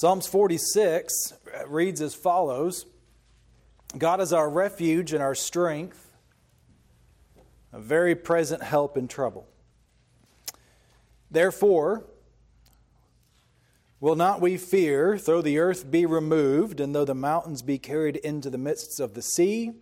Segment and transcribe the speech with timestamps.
[0.00, 1.34] Psalms 46
[1.66, 2.86] reads as follows
[3.98, 6.16] God is our refuge and our strength,
[7.70, 9.46] a very present help in trouble.
[11.30, 12.06] Therefore,
[14.00, 18.16] will not we fear, though the earth be removed, and though the mountains be carried
[18.16, 19.72] into the midst of the sea?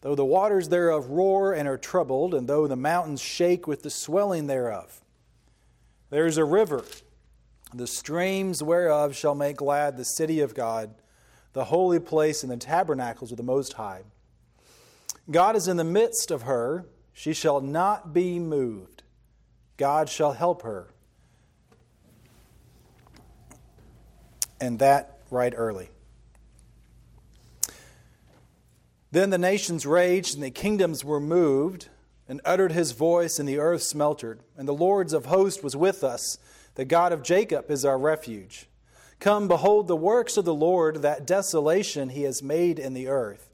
[0.00, 3.90] Though the waters thereof roar and are troubled, and though the mountains shake with the
[3.90, 5.02] swelling thereof.
[6.08, 6.82] There is a river,
[7.74, 10.94] the streams whereof shall make glad the city of God,
[11.52, 14.02] the holy place and the tabernacles of the Most High.
[15.30, 19.02] God is in the midst of her, she shall not be moved.
[19.76, 20.88] God shall help her.
[24.60, 25.90] And that right early.
[29.10, 31.88] Then the nations raged, and the kingdoms were moved,
[32.28, 34.40] and uttered his voice, and the earth smeltered.
[34.56, 36.38] And the Lord's of hosts was with us.
[36.74, 38.66] The God of Jacob is our refuge.
[39.20, 43.50] Come, behold the works of the Lord, that desolation he has made in the earth.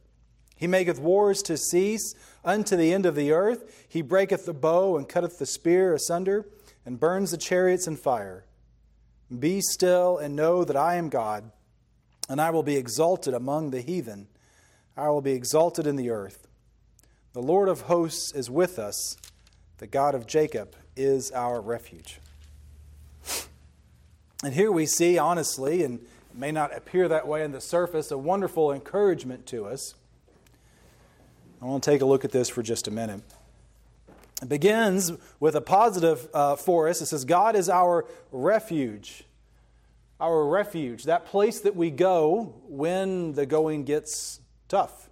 [0.57, 3.87] He maketh wars to cease unto the end of the earth.
[3.89, 6.49] He breaketh the bow and cutteth the spear asunder,
[6.87, 8.45] and burns the chariots in fire.
[9.37, 11.51] Be still and know that I am God,
[12.29, 14.29] and I will be exalted among the heathen.
[14.97, 16.49] I will be exalted in the earth.
[17.35, 19.17] The Lord of hosts is with us.
[19.79, 22.21] The God of Jacob is our refuge.
[24.45, 28.11] And here we see, honestly, and it may not appear that way on the surface,
[28.13, 29.95] a wonderful encouragement to us.
[31.61, 33.21] I want to take a look at this for just a minute.
[34.41, 37.01] It begins with a positive uh, for us.
[37.01, 39.25] It says, God is our refuge.
[40.21, 45.08] Our refuge, that place that we go when the going gets tough.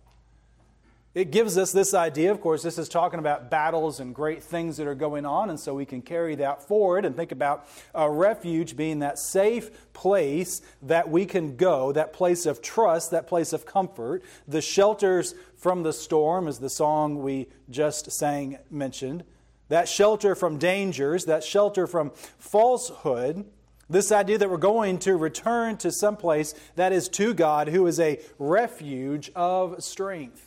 [1.17, 4.77] It gives us this idea, of course, this is talking about battles and great things
[4.77, 8.11] that are going on, and so we can carry that forward and think about a
[8.11, 13.55] refuge being that safe place that we can go, that place of trust, that place
[13.55, 14.23] of comfort.
[14.47, 19.25] The shelters from the storm, as the song we just sang mentioned,
[19.71, 23.47] that shelter from dangers, that shelter from falsehood.
[23.89, 27.87] This idea that we're going to return to some place that is to God, who
[27.87, 30.46] is a refuge of strength.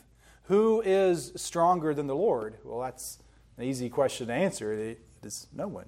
[0.49, 2.57] Who is stronger than the Lord?
[2.63, 3.19] Well, that's
[3.57, 4.73] an easy question to answer.
[4.73, 5.85] It is no one.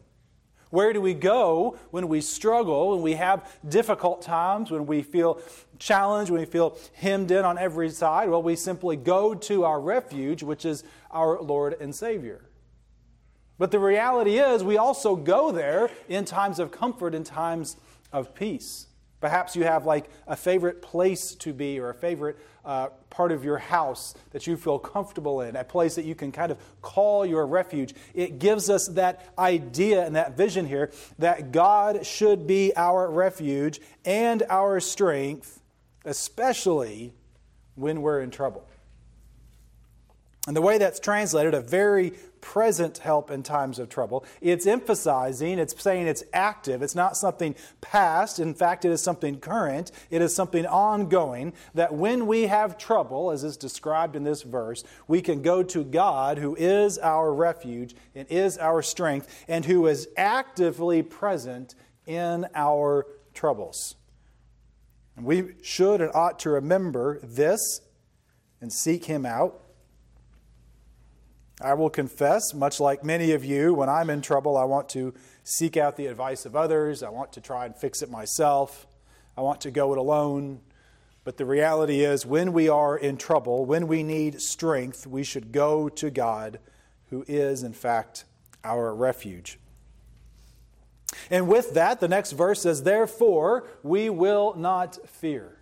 [0.70, 5.42] Where do we go when we struggle, when we have difficult times, when we feel
[5.80, 8.30] challenged, when we feel hemmed in on every side?
[8.30, 12.46] Well, we simply go to our refuge, which is our Lord and Savior.
[13.58, 17.78] But the reality is, we also go there in times of comfort, in times
[18.14, 18.86] of peace.
[19.22, 23.44] Perhaps you have like a favorite place to be or a favorite uh, part of
[23.46, 27.26] your house that you feel comfortable in, a place that you can kind of call
[27.26, 27.94] your refuge.
[28.16, 33.80] It gives us that idea and that vision here that God should be our refuge
[34.04, 35.62] and our strength,
[36.04, 37.14] especially
[37.76, 38.68] when we're in trouble.
[40.48, 45.60] And the way that's translated, a very present help in times of trouble, it's emphasizing,
[45.60, 46.82] it's saying it's active.
[46.82, 48.40] It's not something past.
[48.40, 49.92] In fact, it is something current.
[50.10, 51.54] It is something ongoing.
[51.74, 55.84] That when we have trouble, as is described in this verse, we can go to
[55.84, 61.76] God, who is our refuge and is our strength, and who is actively present
[62.06, 63.96] in our troubles.
[65.16, 67.82] And we should and ought to remember this
[68.60, 69.61] and seek Him out.
[71.64, 75.14] I will confess, much like many of you, when I'm in trouble, I want to
[75.44, 77.04] seek out the advice of others.
[77.04, 78.88] I want to try and fix it myself.
[79.38, 80.62] I want to go it alone.
[81.24, 85.52] But the reality is, when we are in trouble, when we need strength, we should
[85.52, 86.60] go to God,
[87.10, 88.26] who is, in fact,
[88.64, 89.60] our refuge.
[91.30, 95.58] And with that, the next verse says, Therefore, we will not fear.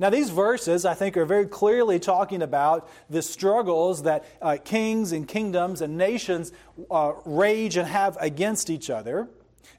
[0.00, 5.10] Now, these verses, I think, are very clearly talking about the struggles that uh, kings
[5.10, 6.52] and kingdoms and nations
[6.88, 9.28] uh, rage and have against each other.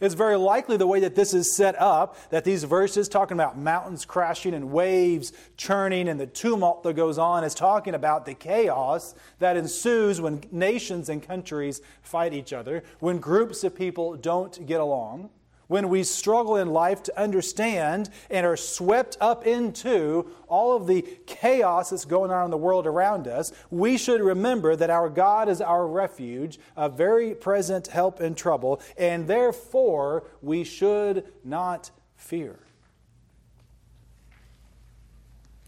[0.01, 3.57] It's very likely the way that this is set up, that these verses talking about
[3.57, 8.33] mountains crashing and waves churning and the tumult that goes on is talking about the
[8.33, 14.65] chaos that ensues when nations and countries fight each other, when groups of people don't
[14.65, 15.29] get along
[15.69, 21.05] when we struggle in life to understand and are swept up into all of the
[21.27, 25.47] chaos that's going on in the world around us, we should remember that our God
[25.47, 32.59] is our refuge, a very present help in trouble, and therefore we should not fear.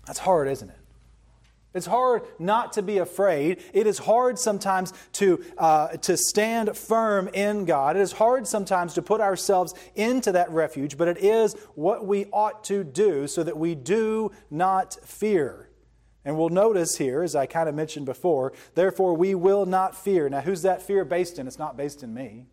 [0.07, 0.80] That's hard, isn't it?
[1.73, 3.61] It's hard not to be afraid.
[3.73, 7.95] It is hard sometimes to, uh, to stand firm in God.
[7.95, 12.25] It is hard sometimes to put ourselves into that refuge, but it is what we
[12.25, 15.69] ought to do so that we do not fear.
[16.25, 20.29] And we'll notice here, as I kind of mentioned before, therefore we will not fear.
[20.29, 21.47] Now, who's that fear based in?
[21.47, 22.45] It's not based in me.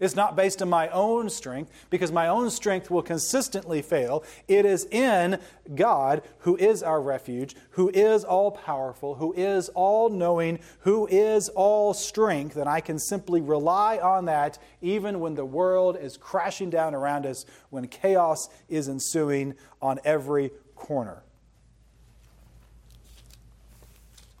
[0.00, 4.24] It's not based on my own strength because my own strength will consistently fail.
[4.48, 5.38] It is in
[5.72, 11.48] God who is our refuge, who is all powerful, who is all knowing, who is
[11.50, 16.70] all strength, and I can simply rely on that even when the world is crashing
[16.70, 21.22] down around us, when chaos is ensuing on every corner.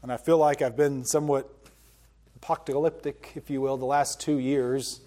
[0.02, 1.48] And I feel like I've been somewhat
[2.36, 5.00] apocalyptic, if you will, the last two years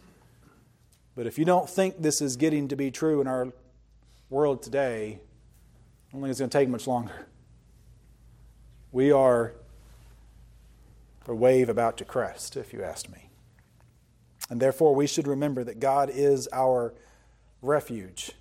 [1.18, 3.52] but if you don't think this is getting to be true in our
[4.30, 7.26] world today, I don't think it's going to take much longer.
[8.92, 9.54] We are
[11.28, 13.32] a wave about to crest, if you ask me.
[14.52, 16.94] And therefore, we should remember that God is our
[17.64, 18.34] refuge.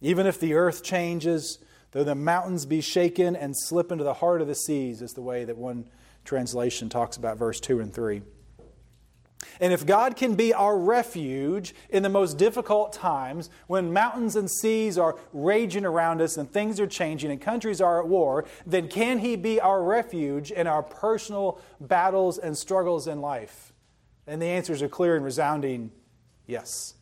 [0.00, 1.60] Even if the earth changes,
[1.92, 5.22] though the mountains be shaken and slip into the heart of the seas, is the
[5.22, 5.88] way that one
[6.24, 8.20] translation talks about verse 2 and 3.
[9.60, 14.50] And if God can be our refuge in the most difficult times, when mountains and
[14.50, 18.88] seas are raging around us and things are changing and countries are at war, then
[18.88, 23.72] can He be our refuge in our personal battles and struggles in life?
[24.26, 25.90] And the answers are clear and resounding
[26.46, 26.94] yes.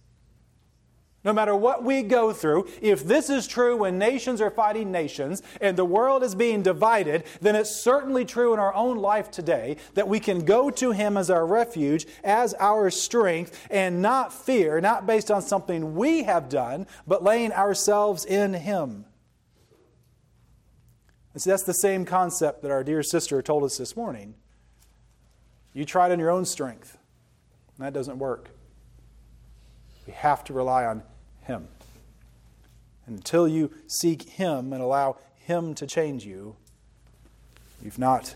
[1.27, 5.43] No matter what we go through, if this is true when nations are fighting nations
[5.61, 9.77] and the world is being divided, then it's certainly true in our own life today
[9.95, 14.81] that we can go to Him as our refuge, as our strength, and not fear,
[14.81, 19.05] not based on something we have done, but laying ourselves in Him.
[21.35, 24.37] And see, that's the same concept that our dear sister told us this morning.
[25.73, 26.97] You it in your own strength,
[27.77, 28.51] and that doesn't work.
[30.07, 31.03] We have to rely on
[31.47, 31.69] him.
[33.07, 36.57] Until you seek Him and allow Him to change you,
[37.83, 38.35] you've not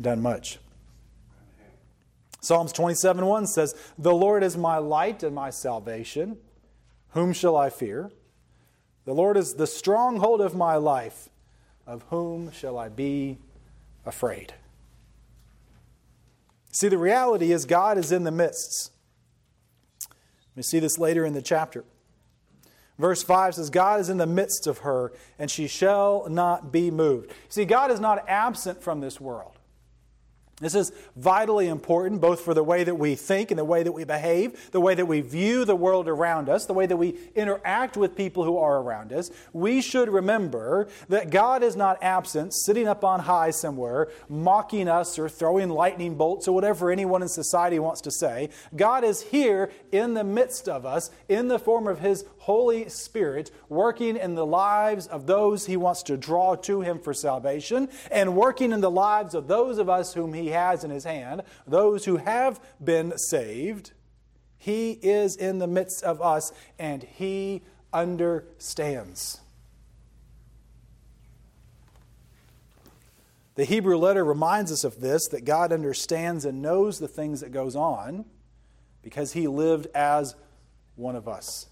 [0.00, 0.58] done much.
[2.40, 6.38] Psalms 27 1 says, The Lord is my light and my salvation.
[7.10, 8.10] Whom shall I fear?
[9.04, 11.28] The Lord is the stronghold of my life.
[11.86, 13.38] Of whom shall I be
[14.06, 14.54] afraid?
[16.70, 18.91] See, the reality is God is in the midst.
[20.56, 21.84] We see this later in the chapter.
[22.98, 26.90] Verse 5 says, God is in the midst of her, and she shall not be
[26.90, 27.32] moved.
[27.48, 29.58] See, God is not absent from this world.
[30.62, 33.90] This is vitally important, both for the way that we think and the way that
[33.90, 37.18] we behave, the way that we view the world around us, the way that we
[37.34, 39.32] interact with people who are around us.
[39.52, 45.18] We should remember that God is not absent, sitting up on high somewhere, mocking us
[45.18, 48.50] or throwing lightning bolts or whatever anyone in society wants to say.
[48.76, 53.50] God is here in the midst of us in the form of His Holy Spirit,
[53.68, 58.36] working in the lives of those He wants to draw to Him for salvation, and
[58.36, 62.04] working in the lives of those of us whom He has in his hand, those
[62.04, 63.92] who have been saved,
[64.62, 67.62] he is in the midst of us and he
[67.92, 69.40] understands.
[73.56, 77.50] The Hebrew letter reminds us of this that God understands and knows the things that
[77.50, 78.24] goes on
[79.02, 80.36] because he lived as
[80.94, 81.66] one of us.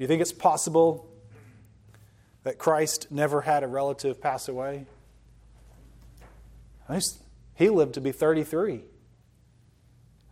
[0.00, 1.06] Do you think it's possible
[2.42, 4.86] that Christ never had a relative pass away?
[7.54, 8.80] He lived to be 33.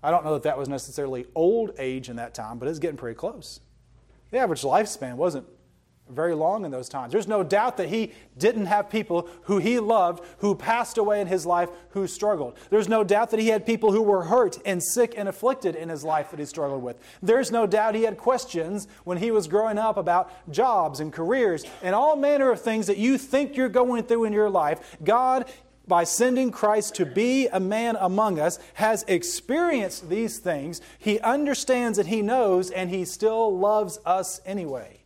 [0.02, 2.96] I don't know that that was necessarily old age in that time, but it's getting
[2.96, 3.60] pretty close.
[4.30, 5.46] The average lifespan wasn't
[6.10, 7.12] very long in those times.
[7.12, 11.26] There's no doubt that he didn't have people who he loved who passed away in
[11.26, 12.56] his life who struggled.
[12.70, 15.88] There's no doubt that he had people who were hurt and sick and afflicted in
[15.88, 16.98] his life that he struggled with.
[17.22, 21.64] There's no doubt he had questions when he was growing up about jobs and careers
[21.82, 24.96] and all manner of things that you think you're going through in your life.
[25.02, 25.46] God
[25.88, 30.80] by sending Christ to be a man among us, has experienced these things.
[30.98, 34.97] He understands and he knows, and he still loves us anyway.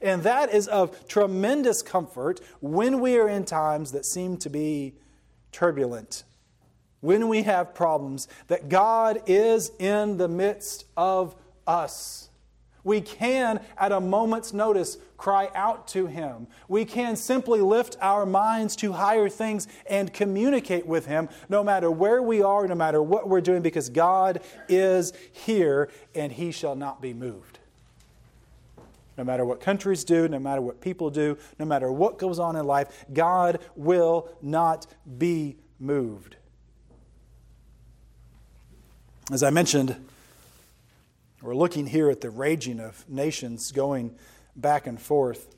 [0.00, 4.94] And that is of tremendous comfort when we are in times that seem to be
[5.52, 6.24] turbulent,
[7.00, 11.34] when we have problems, that God is in the midst of
[11.66, 12.28] us.
[12.84, 16.46] We can, at a moment's notice, cry out to Him.
[16.68, 21.90] We can simply lift our minds to higher things and communicate with Him no matter
[21.90, 26.76] where we are, no matter what we're doing, because God is here and He shall
[26.76, 27.57] not be moved.
[29.18, 32.54] No matter what countries do, no matter what people do, no matter what goes on
[32.54, 34.86] in life, God will not
[35.18, 36.36] be moved.
[39.32, 39.96] As I mentioned,
[41.42, 44.16] we're looking here at the raging of nations going
[44.54, 45.54] back and forth.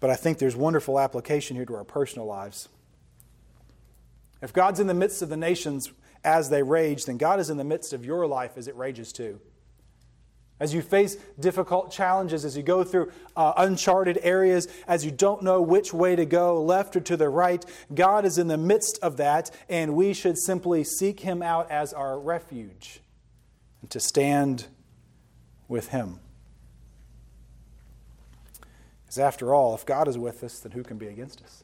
[0.00, 2.68] But I think there's wonderful application here to our personal lives.
[4.42, 5.90] If God's in the midst of the nations
[6.24, 9.12] as they rage, then God is in the midst of your life as it rages
[9.12, 9.40] too.
[10.60, 15.42] As you face difficult challenges, as you go through uh, uncharted areas, as you don't
[15.42, 18.98] know which way to go, left or to the right, God is in the midst
[19.00, 23.00] of that, and we should simply seek Him out as our refuge
[23.82, 24.66] and to stand
[25.68, 26.18] with Him.
[29.04, 31.62] Because after all, if God is with us, then who can be against us?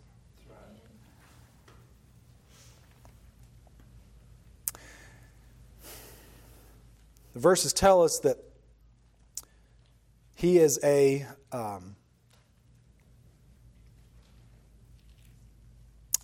[7.34, 8.38] The verses tell us that
[10.34, 11.96] he is a um,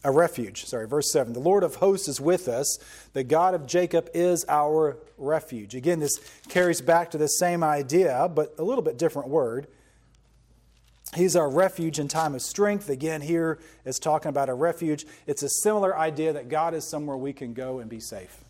[0.03, 0.65] a refuge.
[0.65, 1.33] Sorry, verse 7.
[1.33, 2.79] The Lord of hosts is with us.
[3.13, 5.75] The God of Jacob is our refuge.
[5.75, 9.67] Again, this carries back to the same idea, but a little bit different word.
[11.15, 12.89] He's our refuge in time of strength.
[12.89, 15.05] Again, here is talking about a refuge.
[15.27, 18.45] It's a similar idea that God is somewhere we can go and be safe.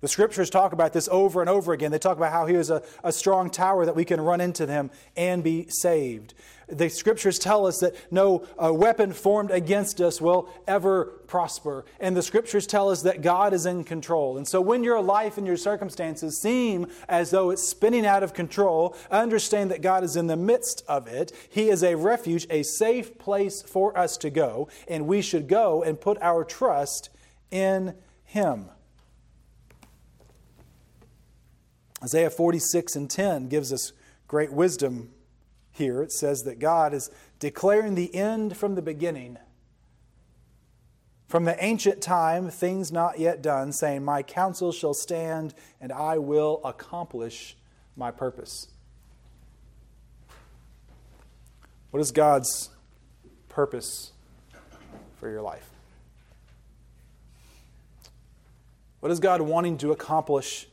[0.00, 1.90] The scriptures talk about this over and over again.
[1.90, 4.64] They talk about how he is a, a strong tower that we can run into
[4.64, 6.34] them and be saved.
[6.68, 11.84] The scriptures tell us that no uh, weapon formed against us will ever prosper.
[11.98, 14.36] And the scriptures tell us that God is in control.
[14.36, 18.34] And so when your life and your circumstances seem as though it's spinning out of
[18.34, 21.32] control, understand that God is in the midst of it.
[21.48, 24.68] He is a refuge, a safe place for us to go.
[24.86, 27.08] And we should go and put our trust
[27.50, 28.68] in Him.
[32.02, 33.92] Isaiah 46 and 10 gives us
[34.26, 35.10] great wisdom
[35.72, 36.02] here.
[36.02, 39.38] It says that God is declaring the end from the beginning.
[41.26, 46.18] From the ancient time, things not yet done, saying, My counsel shall stand, and I
[46.18, 47.56] will accomplish
[47.96, 48.68] my purpose.
[51.90, 52.70] What is God's
[53.48, 54.12] purpose
[55.18, 55.68] for your life?
[59.00, 60.66] What is God wanting to accomplish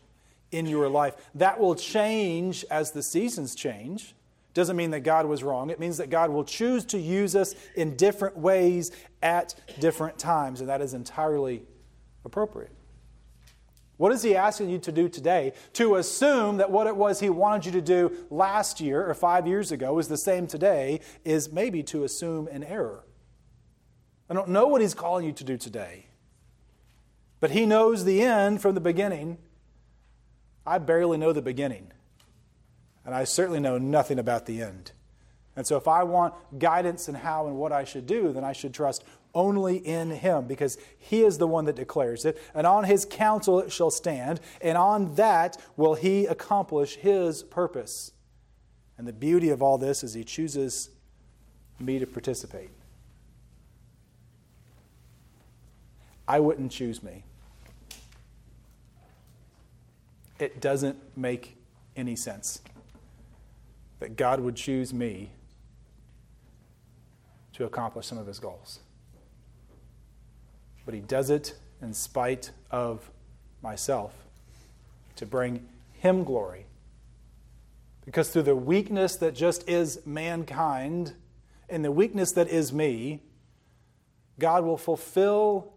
[0.56, 1.16] in your life.
[1.36, 4.16] That will change as the seasons change.
[4.54, 5.70] Doesn't mean that God was wrong.
[5.70, 10.62] It means that God will choose to use us in different ways at different times,
[10.62, 11.64] and that is entirely
[12.24, 12.72] appropriate.
[13.98, 15.54] What is He asking you to do today?
[15.74, 19.46] To assume that what it was He wanted you to do last year or five
[19.46, 23.04] years ago is the same today is maybe to assume an error.
[24.30, 26.08] I don't know what He's calling you to do today,
[27.42, 29.38] but He knows the end from the beginning
[30.66, 31.92] I barely know the beginning,
[33.06, 34.92] and I certainly know nothing about the end.
[35.56, 38.52] And so, if I want guidance in how and what I should do, then I
[38.52, 39.04] should trust
[39.34, 42.42] only in Him because He is the one that declares it.
[42.54, 48.12] And on His counsel it shall stand, and on that will He accomplish His purpose.
[48.98, 50.90] And the beauty of all this is He chooses
[51.80, 52.70] me to participate.
[56.28, 57.24] I wouldn't choose me.
[60.40, 61.58] It doesn't make
[61.96, 62.62] any sense
[64.00, 65.32] that God would choose me
[67.54, 68.80] to accomplish some of his goals.
[70.86, 73.10] But he does it in spite of
[73.62, 74.14] myself
[75.16, 76.66] to bring him glory.
[78.06, 81.14] Because through the weakness that just is mankind
[81.70, 83.22] and the weakness that is me,
[84.38, 85.74] God will fulfill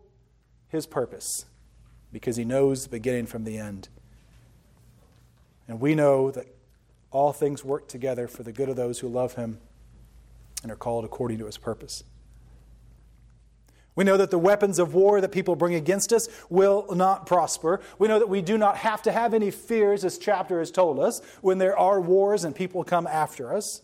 [0.69, 1.47] his purpose
[2.13, 3.89] because he knows the beginning from the end.
[5.69, 6.47] And we know that
[7.11, 9.61] all things work together for the good of those who love him
[10.63, 12.03] and are called according to his purpose.
[13.95, 17.81] We know that the weapons of war that people bring against us will not prosper.
[17.99, 21.01] We know that we do not have to have any fears, as chapter has told
[21.01, 23.83] us, when there are wars and people come after us.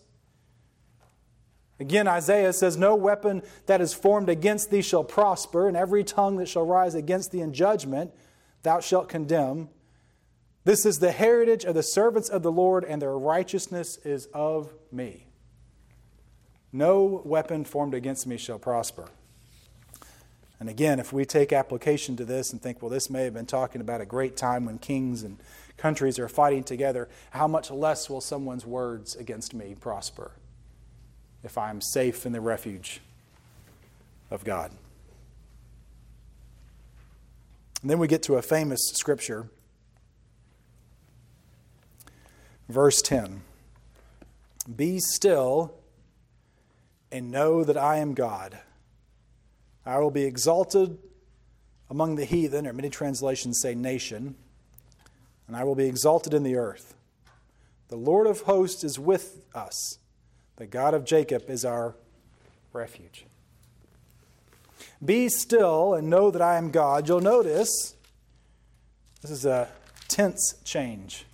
[1.81, 6.37] Again, Isaiah says, No weapon that is formed against thee shall prosper, and every tongue
[6.37, 8.11] that shall rise against thee in judgment
[8.63, 9.67] thou shalt condemn.
[10.65, 14.73] This is the heritage of the servants of the Lord, and their righteousness is of
[14.91, 15.27] me.
[16.73, 19.07] No weapon formed against me shall prosper.
[20.59, 23.45] And again, if we take application to this and think, well, this may have been
[23.45, 25.37] talking about a great time when kings and
[25.77, 30.31] countries are fighting together, how much less will someone's words against me prosper
[31.43, 33.01] if I am safe in the refuge
[34.31, 34.71] of God?
[37.81, 39.47] And then we get to a famous scripture
[42.67, 43.41] Verse 10
[44.75, 45.73] Be still
[47.11, 48.59] and know that I am God.
[49.85, 50.97] I will be exalted
[51.89, 54.35] among the heathen, or many translations say nation,
[55.47, 56.95] and I will be exalted in the earth.
[57.89, 59.99] The Lord of hosts is with us.
[60.55, 61.95] The God of Jacob is our
[62.73, 63.25] refuge.
[65.03, 67.07] Be still and know that I am God.
[67.07, 67.95] You'll notice
[69.21, 69.69] this is a
[70.07, 71.25] tense change.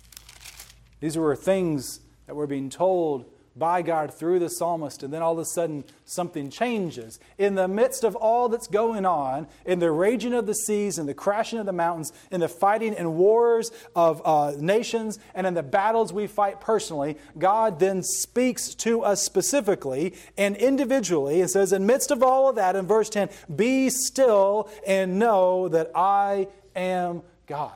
[1.02, 3.24] These were things that were being told
[3.56, 7.18] by God through the psalmist, and then all of a sudden something changes.
[7.38, 11.06] In the midst of all that's going on, in the raging of the seas, in
[11.06, 15.54] the crashing of the mountains, in the fighting and wars of uh, nations, and in
[15.54, 21.72] the battles we fight personally, God then speaks to us specifically and individually and says,
[21.72, 26.46] In midst of all of that, in verse 10, be still and know that I
[26.76, 27.74] am God.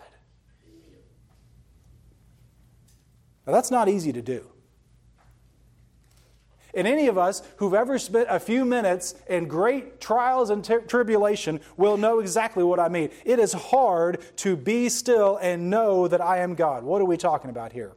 [3.46, 4.46] Now, that's not easy to do.
[6.76, 11.60] And any of us who've ever spent a few minutes in great trials and tribulation
[11.78, 13.08] will know exactly what I mean.
[13.24, 16.84] It is hard to be still and know that I am God.
[16.84, 17.92] What are we talking about here?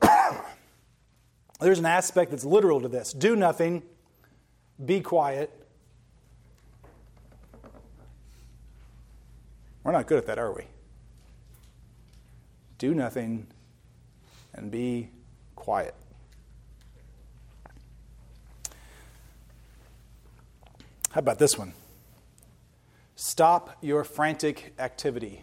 [1.60, 3.82] There's an aspect that's literal to this do nothing,
[4.82, 5.52] be quiet.
[9.84, 10.64] We're not good at that, are we?
[12.78, 13.48] Do nothing
[14.54, 15.10] and be
[15.56, 15.94] quiet.
[21.10, 21.72] How about this one?
[23.16, 25.42] Stop your frantic activity.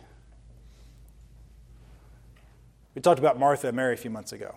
[2.94, 4.56] We talked about Martha and Mary a few months ago.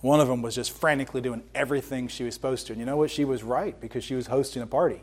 [0.00, 2.72] One of them was just frantically doing everything she was supposed to.
[2.72, 3.10] And you know what?
[3.10, 5.02] She was right because she was hosting a party.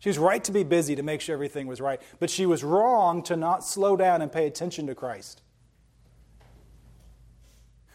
[0.00, 2.64] She was right to be busy to make sure everything was right, but she was
[2.64, 5.42] wrong to not slow down and pay attention to Christ.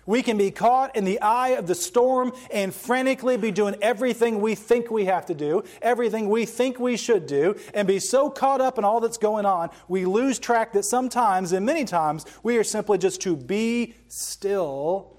[0.05, 4.39] We can be caught in the eye of the storm and frantically be doing everything
[4.39, 8.29] we think we have to do, everything we think we should do, and be so
[8.29, 12.27] caught up in all that's going on, we lose track that sometimes, and many times,
[12.43, 15.17] we are simply just to be still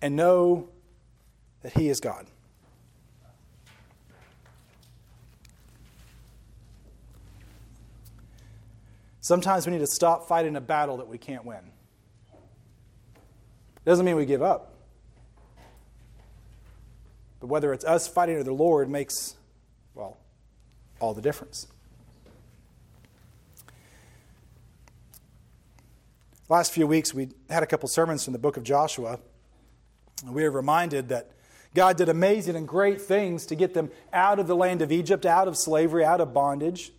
[0.00, 0.70] and know
[1.60, 2.26] that He is God.
[9.22, 11.60] Sometimes we need to stop fighting a battle that we can't win.
[13.84, 14.74] Doesn't mean we give up.
[17.40, 19.36] But whether it's us fighting or the Lord makes,
[19.94, 20.18] well,
[20.98, 21.68] all the difference.
[26.48, 29.20] Last few weeks, we had a couple sermons from the book of Joshua.
[30.24, 31.30] And we were reminded that
[31.74, 35.24] God did amazing and great things to get them out of the land of Egypt,
[35.24, 36.92] out of slavery, out of bondage.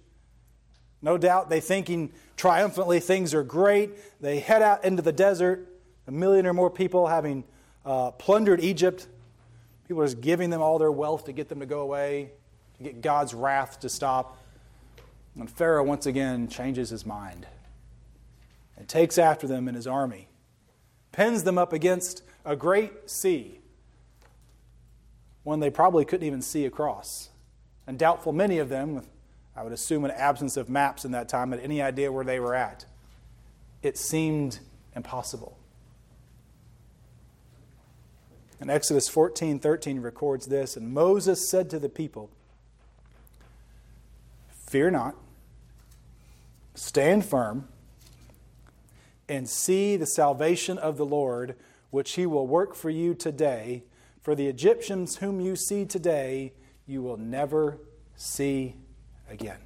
[1.04, 3.92] No doubt they thinking triumphantly things are great.
[4.22, 5.70] They head out into the desert
[6.08, 7.44] a million or more people having
[7.86, 9.08] uh, plundered Egypt.
[9.88, 12.32] People are just giving them all their wealth to get them to go away,
[12.78, 14.38] to get God's wrath to stop.
[15.38, 17.48] And Pharaoh once again changes his mind
[18.78, 20.28] and takes after them in his army,
[21.12, 23.60] pins them up against a great sea,
[25.44, 27.30] one they probably couldn't even see across.
[27.86, 29.08] And doubtful many of them, with,
[29.56, 32.40] I would assume, an absence of maps in that time, had any idea where they
[32.40, 32.86] were at.
[33.84, 34.60] It seemed
[34.96, 35.58] impossible.
[38.60, 40.78] And Exodus 14 13 records this.
[40.78, 42.30] And Moses said to the people,
[44.68, 45.16] Fear not,
[46.74, 47.68] stand firm,
[49.30, 51.56] and see the salvation of the Lord,
[51.92, 53.84] which he will work for you today.
[54.22, 56.54] For the Egyptians whom you see today,
[56.88, 57.78] you will never
[58.16, 58.76] see
[59.30, 59.58] again.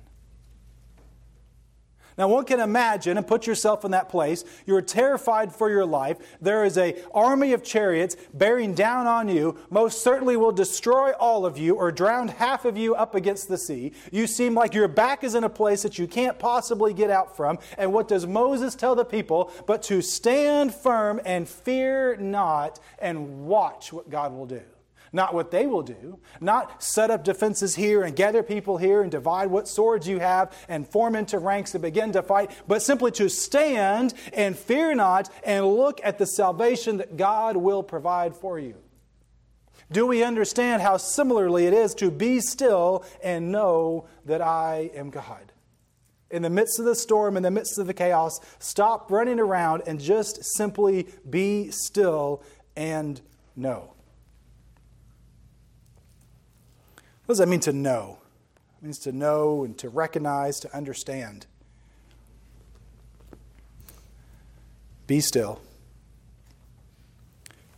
[2.17, 4.43] Now, one can imagine and put yourself in that place.
[4.65, 6.17] You're terrified for your life.
[6.41, 9.59] There is a army of chariots bearing down on you.
[9.69, 13.57] Most certainly will destroy all of you or drown half of you up against the
[13.57, 13.93] sea.
[14.11, 17.37] You seem like your back is in a place that you can't possibly get out
[17.37, 17.59] from.
[17.77, 19.51] And what does Moses tell the people?
[19.67, 24.63] But to stand firm and fear not and watch what God will do
[25.17, 29.11] not what they will do, not set up defenses here and gather people here and
[29.11, 33.11] divide what swords you have and form into ranks and begin to fight, but simply
[33.11, 38.57] to stand and fear not and look at the salvation that God will provide for
[38.57, 38.75] you.
[39.91, 45.09] Do we understand how similarly it is to be still and know that I am
[45.09, 45.51] God?
[46.29, 49.83] In the midst of the storm, in the midst of the chaos, stop running around
[49.87, 52.43] and just simply be still
[52.75, 53.19] and
[53.55, 53.96] know.
[57.27, 58.19] What does that mean to know?
[58.79, 61.45] It means to know and to recognize, to understand.
[65.07, 65.59] Be still.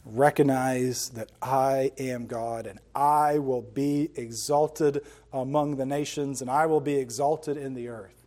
[0.06, 6.68] Recognize that I am God and I will be exalted among the nations and I
[6.68, 8.19] will be exalted in the earth.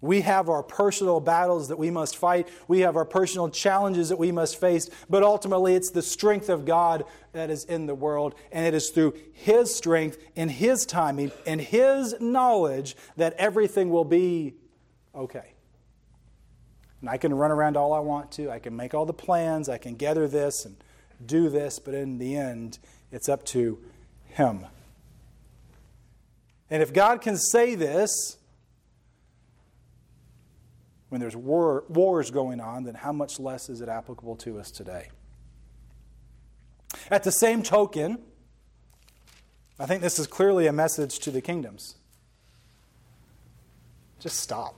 [0.00, 2.48] We have our personal battles that we must fight.
[2.68, 4.90] We have our personal challenges that we must face.
[5.08, 8.34] But ultimately, it's the strength of God that is in the world.
[8.52, 14.04] And it is through His strength and His timing and His knowledge that everything will
[14.04, 14.54] be
[15.14, 15.54] okay.
[17.00, 18.50] And I can run around all I want to.
[18.50, 19.68] I can make all the plans.
[19.68, 20.76] I can gather this and
[21.24, 21.78] do this.
[21.78, 22.78] But in the end,
[23.10, 23.78] it's up to
[24.28, 24.66] Him.
[26.68, 28.36] And if God can say this,
[31.08, 34.70] when there's war, wars going on, then how much less is it applicable to us
[34.70, 35.08] today?
[37.10, 38.18] At the same token,
[39.78, 41.96] I think this is clearly a message to the kingdoms.
[44.18, 44.74] Just stop.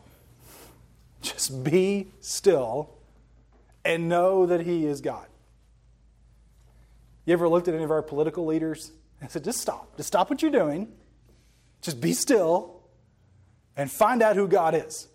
[1.22, 2.90] Just be still
[3.84, 5.26] and know that He is God.
[7.24, 9.96] You ever looked at any of our political leaders and said, just stop.
[9.96, 10.92] Just stop what you're doing.
[11.80, 12.80] Just be still
[13.76, 15.08] and find out who God is.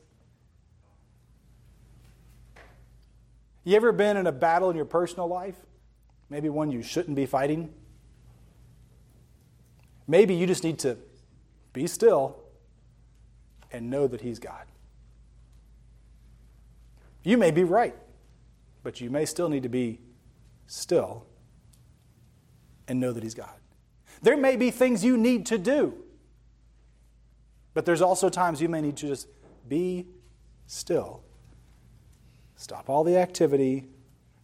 [3.63, 5.55] You ever been in a battle in your personal life?
[6.29, 7.73] Maybe one you shouldn't be fighting?
[10.07, 10.97] Maybe you just need to
[11.71, 12.37] be still
[13.71, 14.65] and know that He's God.
[17.23, 17.95] You may be right,
[18.83, 20.01] but you may still need to be
[20.67, 21.25] still
[22.87, 23.53] and know that He's God.
[24.21, 25.93] There may be things you need to do,
[27.73, 29.27] but there's also times you may need to just
[29.67, 30.07] be
[30.67, 31.23] still
[32.63, 33.83] Stop all the activity,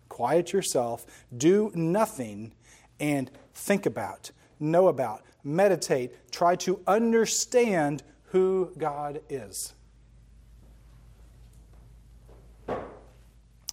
[0.10, 1.06] quiet yourself,
[1.38, 2.52] do nothing,
[3.00, 9.74] and think about, know about, meditate, try to understand who God is.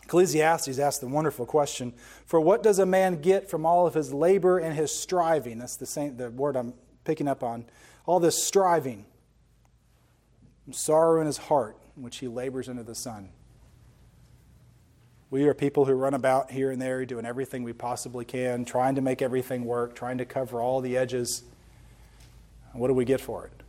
[0.05, 1.93] Ecclesiastes asks the wonderful question
[2.25, 5.59] For what does a man get from all of his labor and his striving?
[5.59, 7.65] That's the, same, the word I'm picking up on.
[8.05, 9.07] All this striving,
[10.71, 13.31] sorrow in his heart, which he labors under the sun.
[15.31, 18.95] We are people who run about here and there doing everything we possibly can, trying
[18.95, 21.43] to make everything work, trying to cover all the edges.
[22.73, 23.62] what do we get for it?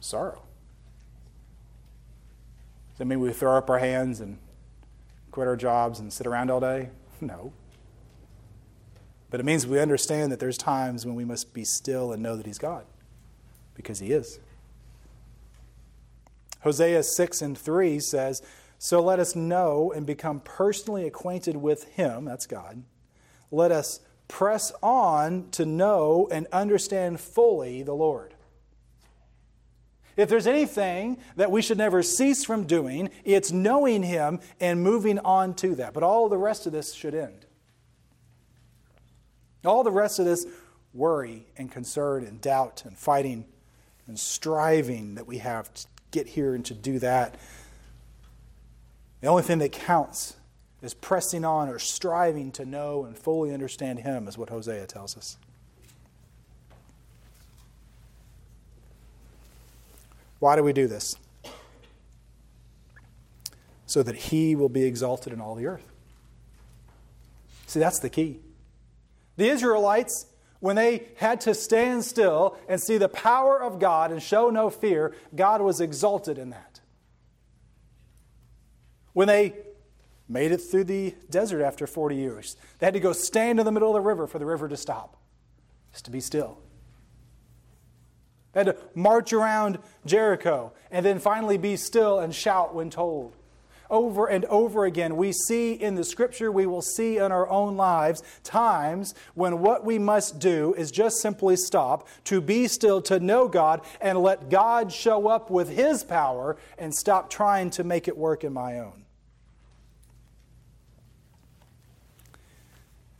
[0.00, 0.42] Sorrow.
[2.90, 4.38] Does that mean we throw up our hands and
[5.30, 6.90] quit our jobs and sit around all day?
[7.20, 7.52] No.
[9.30, 12.36] But it means we understand that there's times when we must be still and know
[12.36, 12.84] that He's God,
[13.76, 14.40] because He is.
[16.62, 18.42] Hosea 6 and 3 says,
[18.84, 22.82] so let us know and become personally acquainted with Him, that's God.
[23.52, 28.34] Let us press on to know and understand fully the Lord.
[30.16, 35.20] If there's anything that we should never cease from doing, it's knowing Him and moving
[35.20, 35.94] on to that.
[35.94, 37.46] But all the rest of this should end.
[39.64, 40.44] All the rest of this
[40.92, 43.44] worry and concern and doubt and fighting
[44.08, 47.36] and striving that we have to get here and to do that
[49.22, 50.34] the only thing that counts
[50.82, 55.16] is pressing on or striving to know and fully understand Him, is what Hosea tells
[55.16, 55.38] us.
[60.40, 61.14] Why do we do this?
[63.86, 65.86] So that He will be exalted in all the earth.
[67.66, 68.40] See, that's the key.
[69.36, 70.26] The Israelites,
[70.58, 74.68] when they had to stand still and see the power of God and show no
[74.68, 76.71] fear, God was exalted in that.
[79.12, 79.54] When they
[80.28, 83.72] made it through the desert after 40 years, they had to go stand in the
[83.72, 85.16] middle of the river for the river to stop,
[85.92, 86.58] just to be still.
[88.52, 93.36] They had to march around Jericho and then finally be still and shout when told.
[93.90, 97.76] Over and over again, we see in the scripture, we will see in our own
[97.76, 103.20] lives times when what we must do is just simply stop, to be still, to
[103.20, 108.08] know God, and let God show up with His power and stop trying to make
[108.08, 109.01] it work in my own.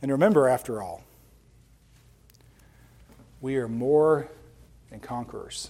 [0.03, 1.01] And remember, after all,
[3.39, 4.27] we are more
[4.89, 5.69] than conquerors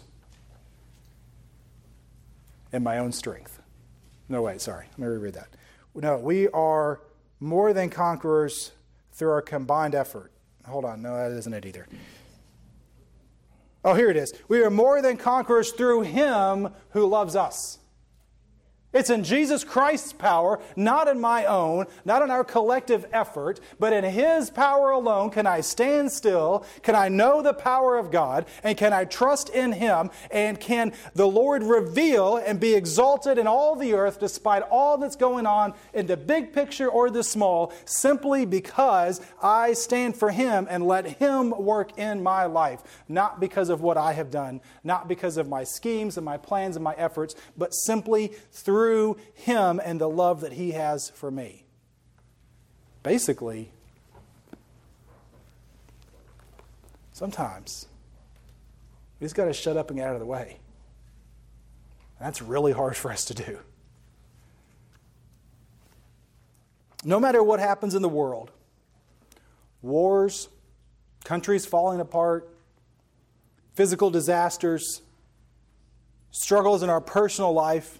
[2.72, 3.62] in my own strength.
[4.28, 4.88] No, wait, sorry.
[4.94, 5.50] Let me reread that.
[5.94, 7.00] No, we are
[7.40, 8.72] more than conquerors
[9.12, 10.32] through our combined effort.
[10.66, 11.88] Hold on, no, that isn't it either.
[13.86, 14.34] Oh, here it is.
[14.48, 17.78] We are more than conquerors through Him who loves us.
[18.94, 23.92] It's in Jesus Christ's power, not in my own, not in our collective effort, but
[23.92, 28.46] in His power alone can I stand still, can I know the power of God,
[28.64, 33.48] and can I trust in Him, and can the Lord reveal and be exalted in
[33.48, 37.74] all the earth despite all that's going on in the big picture or the small,
[37.86, 43.70] simply because I stand for Him and let Him work in my life, not because
[43.70, 46.94] of what I have done, not because of my schemes and my plans and my
[46.94, 51.64] efforts, but simply through through him and the love that he has for me.
[53.02, 53.72] Basically,
[57.14, 57.88] sometimes
[59.20, 60.58] we just got to shut up and get out of the way.
[62.20, 63.60] That's really hard for us to do.
[67.06, 68.52] No matter what happens in the world
[69.82, 70.50] wars,
[71.24, 72.54] countries falling apart,
[73.76, 75.02] physical disasters,
[76.32, 78.00] struggles in our personal life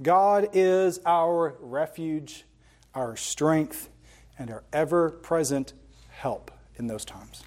[0.00, 2.44] God is our refuge,
[2.94, 3.88] our strength,
[4.38, 5.72] and our ever present
[6.10, 7.42] help in those times.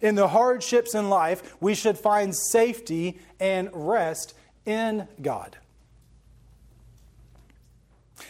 [0.00, 4.34] In the hardships in life, we should find safety and rest
[4.66, 5.56] in God.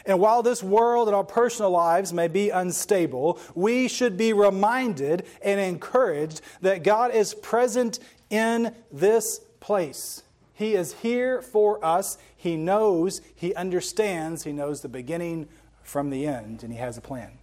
[0.07, 5.27] And while this world and our personal lives may be unstable, we should be reminded
[5.43, 7.99] and encouraged that God is present
[8.31, 10.23] in this place.
[10.59, 12.19] He is here for us.
[12.37, 15.47] He knows, He understands, He knows the beginning
[15.85, 17.39] from the end, and He has a plan.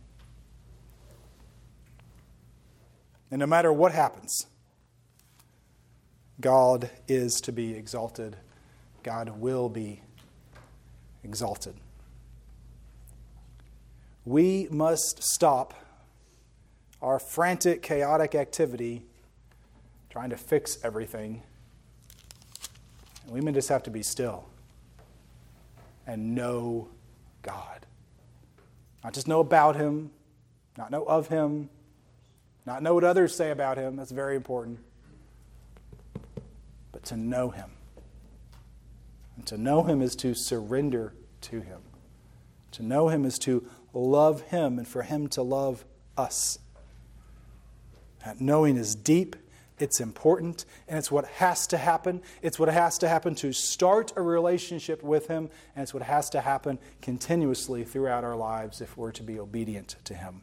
[3.32, 4.48] And no matter what happens,
[6.42, 8.36] God is to be exalted.
[9.02, 10.02] God will be
[11.24, 11.76] exalted.
[14.26, 15.74] We must stop
[17.02, 19.06] our frantic, chaotic activity
[20.10, 21.44] trying to fix everything
[23.30, 24.46] we may just have to be still
[26.08, 26.88] and know
[27.42, 27.86] God.
[29.04, 30.12] Not just know about Him,
[30.78, 31.70] not know of Him,
[32.66, 33.96] not know what others say about Him.
[33.96, 34.80] That's very important.
[36.92, 37.70] But to know Him.
[39.36, 41.82] And to know Him is to surrender to Him.
[42.72, 45.86] To know Him is to love Him and for Him to love
[46.18, 46.60] us.
[48.26, 49.36] That knowing is deep
[49.80, 52.22] it's important, and it's what has to happen.
[52.42, 56.30] It's what has to happen to start a relationship with Him, and it's what has
[56.32, 60.42] to happen continuously throughout our lives if we're to be obedient to Him.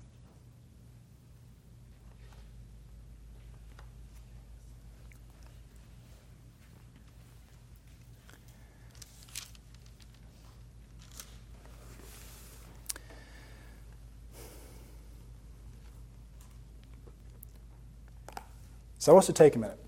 [19.02, 19.80] So I want us to take a minute.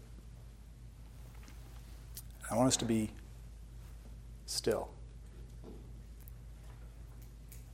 [2.51, 3.11] I want us to be
[4.45, 4.89] still.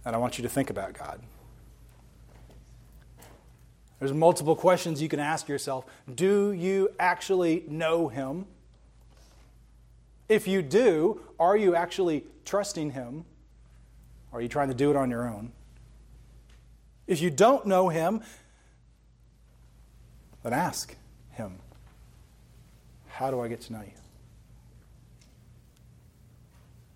[0.05, 1.19] And I want you to think about God.
[3.99, 5.87] There's multiple questions you can ask yourself.
[6.15, 8.45] Do you actually know Him?
[10.29, 13.25] If you do, are you actually trusting Him?
[14.31, 15.53] Or are you trying to do it on your own?
[17.07, 18.21] If you don't know Him,
[20.43, 20.97] then ask.
[21.41, 21.59] Him.
[23.09, 23.93] How do I get to know you?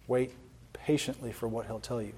[0.07, 0.33] Wait
[0.73, 2.13] patiently for what He'll tell you.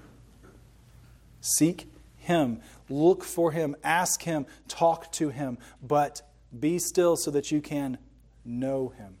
[1.39, 2.59] Seek Him,
[2.89, 6.21] look for Him, ask Him, talk to Him, but
[6.57, 7.97] be still so that you can
[8.43, 9.15] know Him.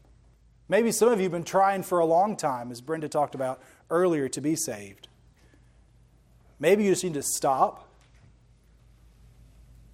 [0.67, 3.61] Maybe some of you have been trying for a long time, as Brenda talked about
[3.89, 5.07] earlier, to be saved.
[6.59, 7.87] Maybe you just need to stop,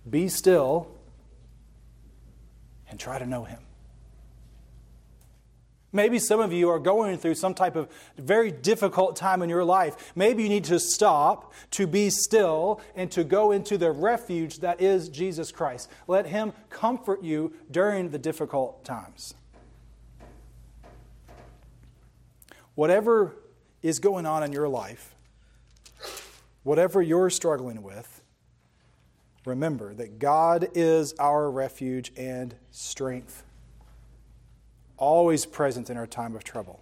[0.10, 0.88] be still,
[2.94, 3.58] and try to know Him.
[5.92, 9.64] Maybe some of you are going through some type of very difficult time in your
[9.64, 10.14] life.
[10.16, 14.80] Maybe you need to stop, to be still, and to go into the refuge that
[14.80, 15.90] is Jesus Christ.
[16.08, 19.34] Let Him comfort you during the difficult times.
[22.76, 23.36] Whatever
[23.82, 25.16] is going on in your life,
[26.62, 28.13] whatever you're struggling with,
[29.46, 33.44] remember that God is our refuge and strength,
[34.98, 36.82] always present in our time of trouble.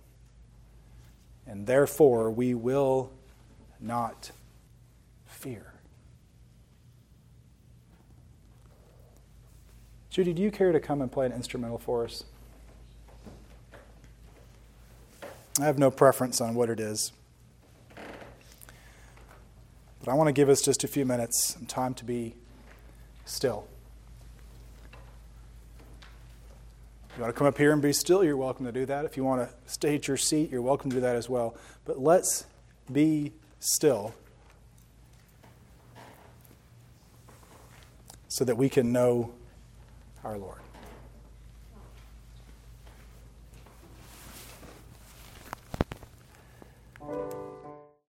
[1.48, 3.12] And therefore, we will
[3.80, 4.32] not
[5.26, 5.74] fear.
[10.10, 12.26] Judy, do you care to come and play an instrumental for us?
[15.60, 17.12] I have no preference on what it is.
[20.04, 22.36] But I want to give us just a few minutes, some time to be
[23.26, 23.68] still.
[27.10, 29.04] If you want to come up here and be still, you're welcome to do that.
[29.04, 31.56] If you want to stay at your seat, you're welcome to do that as well.
[31.84, 32.46] But let's
[32.92, 34.14] be still
[38.30, 39.34] so that we can know
[40.24, 40.61] our Lord.